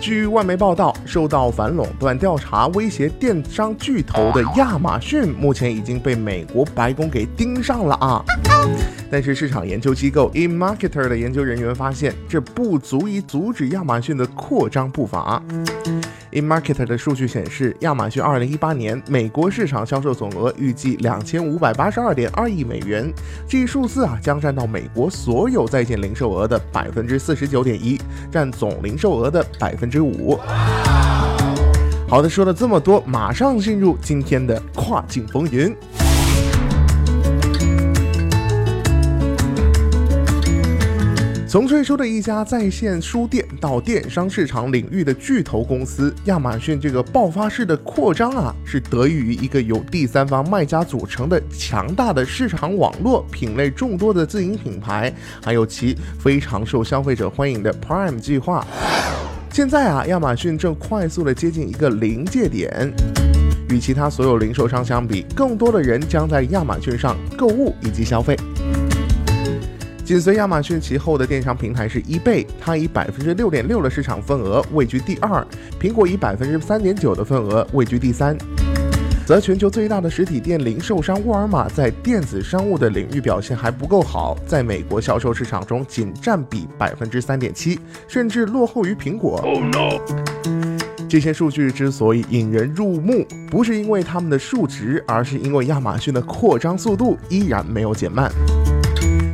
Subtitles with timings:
[0.00, 8.24] 据外媒报道，受到反垄断调查威胁电商巨头的亚马逊，目前已经被美国白宫给盯上了啊！
[9.10, 15.42] 但是市场研究机构 eMarketer 的研究人员发现，这不足以阻止亚马逊的扩张步伐。
[16.32, 23.12] eMarketer 的数据显示，亚马逊2018年美国市场销售总额预计2582.2亿美元，
[23.48, 28.00] 这一数字啊将占到美国所有在线零售额的百分之四十九点一，
[28.30, 30.38] 占总零售额的百分之五。
[32.08, 35.74] 好的，说了这么多，马上进入今天的跨境风云。
[41.50, 55.12] 从最初的一家在线书店到电商市场领域的巨头公司，亚马逊这个爆发式的扩张啊，是得益于一个由第三方卖家组成的强大的市场网络、品类众多的自营品牌，
[55.42, 58.64] 还有其非常受消费者欢迎的 Prime 计划。
[59.52, 62.92] 现在啊，亚马逊正快速的接近一个临界点，
[63.70, 68.36] 与其他所有零售商相比，更多的人将在亚马逊上购物以及消费。
[70.10, 75.46] 紧随亚马逊其后的电商平台是 eBay，它以百分之六点六的市场份额位居第二，
[75.80, 78.36] 苹果以百分之三点九的份额位居第三。
[79.24, 89.40] 则全球最大的实体店零售商沃尔玛在电子商务的领域表现还不够好，在美国销售市场中仅占比百分之三点七，甚至落后于苹果。
[91.08, 98.28] 这些数据之所以引人入目，不是因为他们的数值，而是因为亚马逊的扩张速度依然没有减慢。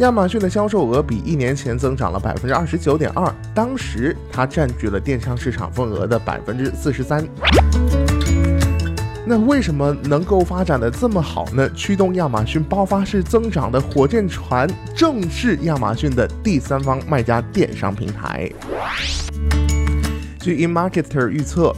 [0.00, 7.24] 亚马逊的销售额比一年前增长了百分之二十九点二，当时它占据了电商市场份额的百分之四十三。
[9.24, 11.70] 那为什么能够发展的这么好呢？
[11.70, 18.50] 驱动亚马逊爆发式增长的火箭船，正是亚马逊的第三方卖家电商平台。
[20.40, 21.72] 据 eMarketer 预测。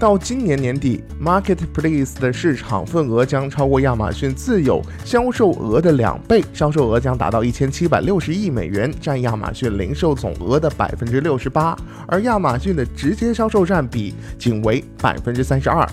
[0.00, 15.86] 到今年年底，Marketplace 的市场份额将超过亚马逊自有销售额的两倍，销售额将达到一千七百六十亿美元，占亚马逊零售总额的百分之六十八，而亚马逊的直接销售占比仅为百分之三十二。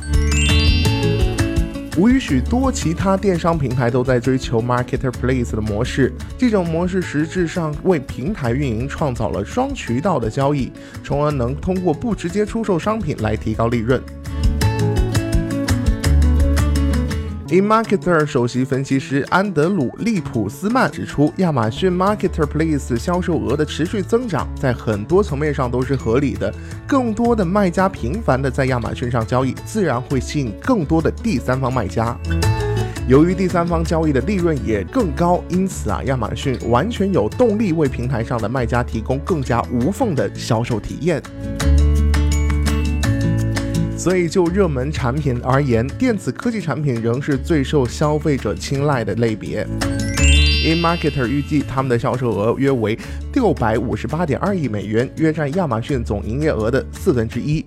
[1.97, 6.13] 无疑，许多其他电商平台都在追求 Marketplace 的模式。
[6.37, 10.71] 这种模式实质上为平台运营创造了双渠道的交易，
[11.03, 13.99] 从而能通过不直接出售商品来提高利润。
[17.49, 26.53] eMarketer 首席分析师安德鲁·利普斯曼指出，亚马逊 Marketplace 销售额的持续增长，在很多层面上都是合理的。
[26.85, 32.17] 更多的卖家频繁的在亚马逊上交易，自然会吸引更多的第三方卖家。
[33.07, 41.23] 由于第三方交易的利润也更高，因此啊，亚马逊完全有动力为平台上的卖家提供更加无缝的销售体验。
[43.97, 49.67] 所以，就热门产品而言，电子科技产品仍是最受消费者青睐的类别。
[50.63, 52.97] eMarketer 预计，他们的销售额约为
[53.33, 57.65] 六百五十八点二亿美元，约占亚马逊总营业额的四分之一。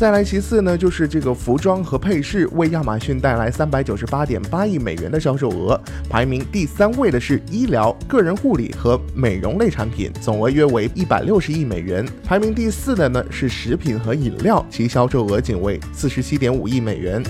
[0.00, 5.78] 再来，其次呢，就是这个服装和配饰为亚马逊带来三百九十八点八亿美元的销售额，
[6.08, 12.02] 排名第三位的是医疗、个人护理和美容类产品，总额约为一百六十亿美元。
[12.24, 17.22] 排名第四的呢是食品和饮料，其销售额仅为四十七点五亿美元。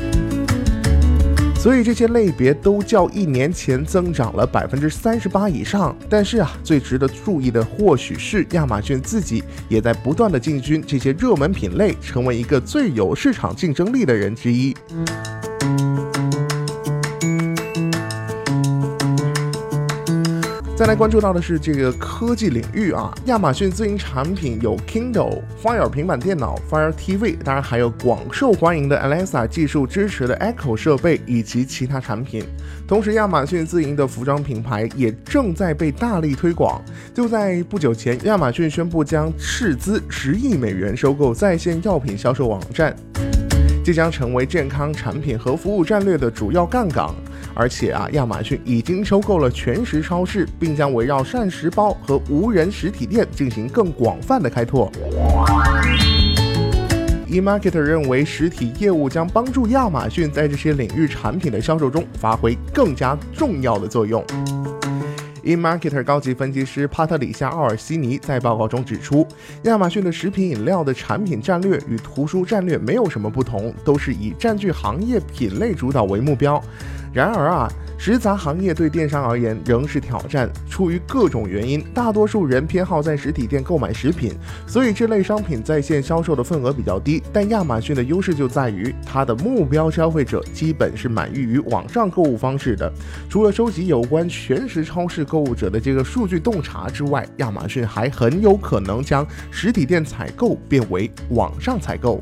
[1.60, 5.94] 所以这些类别都较一年前增长了百分之三十八以上。
[6.08, 14.74] 但是啊，最值得注意的或许是亚马逊自己也在不断的进军这些热门品类，成为一个最有市场竞争力的人之一。
[20.80, 32.46] 再来关注到的是这个科技领域啊，亚马逊自营产品有 Kindle、Fire 平板电脑、Fire TV，当然还有广受欢迎的 Alexa 技术支持的 Echo 设备以及其他产品。
[32.88, 36.82] 同时，亚马逊自营的服装品牌也正在被大力推广。
[37.12, 42.96] 就在不久前，亚马逊宣布将斥资十亿美元收购在线药品销售网站，
[43.84, 47.14] 这将成为健康产品和服务战略的主要杠杆。
[47.60, 54.90] 而且啊，亚马逊已经收购了全食超市，并将围绕膳食包和无人实体店进行更广泛的开拓。
[57.28, 64.24] eMarketer 认为，实体业务将帮助亚马逊在这些领域产品的销售中发挥更加重要的作用。
[65.44, 69.28] eMarketer 高级分析师帕特里夏·奥尔西尼在报告中指出，
[69.64, 76.58] 亚马逊的食品饮料的产品战略与图书战略没有什么不同，都是以占据行业品类主导为目标。
[77.12, 77.70] 然而啊。
[78.02, 80.50] 食杂行业对电商而言仍是挑战。
[80.70, 84.32] 出于各种原因，大多数人偏好在实体店购买食品，
[84.66, 87.22] 所以这类商品在线销售的份额比较低。
[87.30, 92.90] 但亚马逊的优势就在于，它的目标消费者基本是满意于网上购物方式的。
[93.28, 102.18] 除了收集有关全食超市购物者的这个数据洞察之外，亚马逊还很有可能将实体店采购变为网上采购。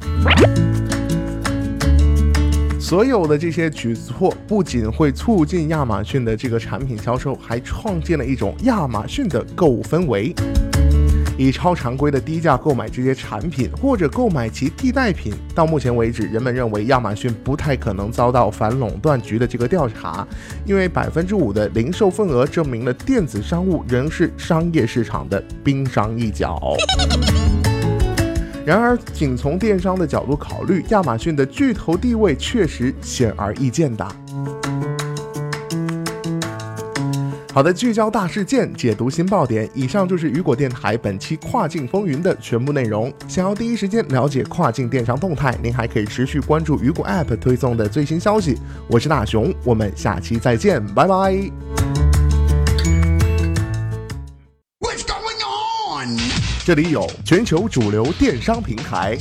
[2.88, 10.34] 所有的这些举措不仅会促进亚马逊的这个产品销售，还创建了一种亚马逊的购物氛围。
[11.36, 15.34] 以超常规的低价购买这些产品，或者购买其替代品。
[15.54, 20.26] 到目前为止，人们认为亚马逊不太可能遭到反垄断局的这个调查，
[20.64, 26.58] 因为百分之五的零售份额证明了电子商务仍是商业市场的冰山一角。
[28.68, 34.06] 然而，仅从电商的角度考虑，亚马逊的巨头地位确实显而易见的。
[37.50, 39.66] 好的，聚焦大事件，解读新爆点。
[39.72, 43.10] 以上就是雨果电台本期跨境风云的全部内容。
[43.26, 48.58] 想要第一时间了解跨境电商动态，您还可以持续关注雨果 App 推送的最新消息。
[48.86, 51.77] 我是大熊，我们下期再见，拜拜。
[56.68, 59.16] 这里有全球主流电商平台，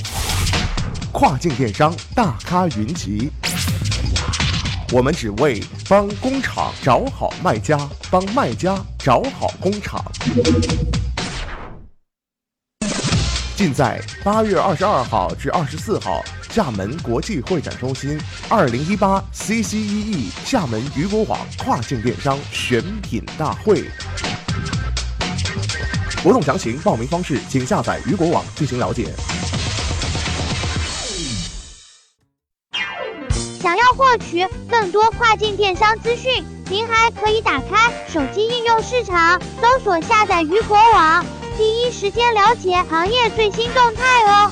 [1.14, 3.32] 跨境电商大咖云集。
[4.92, 7.80] 我们只为帮工厂找好卖家，
[8.12, 10.04] 帮卖家找好工厂。
[13.56, 18.20] 尽在八月二十二号至二十四号厦门国际会展中心
[18.50, 23.86] 二零一八 CCEE 厦门渔果网跨境电商选品大会。
[26.28, 29.08] 活动详情、报名方式，请下载鱼果网进行了解。
[33.62, 41.26] 想要获取更多跨境电商资讯，您还可以打开手机应用市场，搜索下载鱼果网，
[41.58, 44.52] 第一时间了解行业最新动态哦。